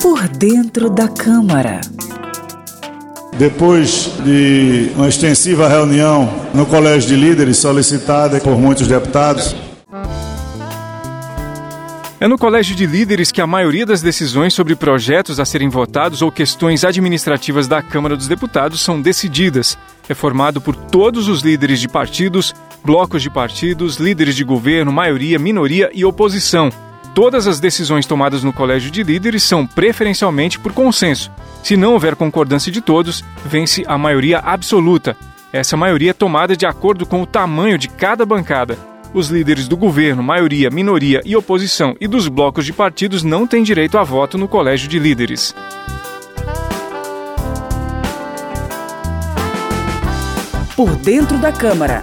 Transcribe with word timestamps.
Por 0.00 0.28
dentro 0.28 0.90
da 0.90 1.08
Câmara. 1.08 1.80
Depois 3.38 4.10
de 4.24 4.90
uma 4.94 5.08
extensiva 5.08 5.68
reunião 5.68 6.28
no 6.52 6.66
Colégio 6.66 7.08
de 7.08 7.16
Líderes 7.16 7.58
solicitada 7.58 8.38
por 8.40 8.58
muitos 8.58 8.86
deputados, 8.86 9.54
é 12.22 12.28
no 12.28 12.38
Colégio 12.38 12.76
de 12.76 12.86
Líderes 12.86 13.32
que 13.32 13.40
a 13.40 13.48
maioria 13.48 13.84
das 13.84 14.00
decisões 14.00 14.54
sobre 14.54 14.76
projetos 14.76 15.40
a 15.40 15.44
serem 15.44 15.68
votados 15.68 16.22
ou 16.22 16.30
questões 16.30 16.84
administrativas 16.84 17.66
da 17.66 17.82
Câmara 17.82 18.16
dos 18.16 18.28
Deputados 18.28 18.80
são 18.80 19.02
decididas. 19.02 19.76
É 20.08 20.14
formado 20.14 20.60
por 20.60 20.76
todos 20.76 21.26
os 21.26 21.42
líderes 21.42 21.80
de 21.80 21.88
partidos, 21.88 22.54
blocos 22.84 23.22
de 23.22 23.28
partidos, 23.28 23.96
líderes 23.96 24.36
de 24.36 24.44
governo, 24.44 24.92
maioria, 24.92 25.36
minoria 25.36 25.90
e 25.92 26.04
oposição. 26.04 26.70
Todas 27.14 27.46
as 27.46 27.60
decisões 27.60 28.06
tomadas 28.06 28.42
no 28.42 28.54
Colégio 28.54 28.90
de 28.90 29.02
Líderes 29.02 29.42
são 29.42 29.66
preferencialmente 29.66 30.58
por 30.58 30.72
consenso. 30.72 31.30
Se 31.62 31.76
não 31.76 31.92
houver 31.92 32.16
concordância 32.16 32.72
de 32.72 32.80
todos, 32.80 33.22
vence 33.44 33.84
a 33.86 33.98
maioria 33.98 34.38
absoluta. 34.38 35.14
Essa 35.52 35.76
maioria 35.76 36.10
é 36.10 36.14
tomada 36.14 36.56
de 36.56 36.64
acordo 36.64 37.04
com 37.04 37.20
o 37.20 37.26
tamanho 37.26 37.76
de 37.76 37.88
cada 37.88 38.24
bancada. 38.24 38.78
Os 39.12 39.28
líderes 39.28 39.68
do 39.68 39.76
governo, 39.76 40.22
maioria, 40.22 40.70
minoria 40.70 41.20
e 41.22 41.36
oposição 41.36 41.94
e 42.00 42.08
dos 42.08 42.28
blocos 42.28 42.64
de 42.64 42.72
partidos 42.72 43.22
não 43.22 43.46
têm 43.46 43.62
direito 43.62 43.98
a 43.98 44.02
voto 44.02 44.38
no 44.38 44.48
colégio 44.48 44.88
de 44.88 44.98
líderes. 44.98 45.54
Por 50.74 50.96
dentro 50.96 51.36
da 51.36 51.52
Câmara. 51.52 52.02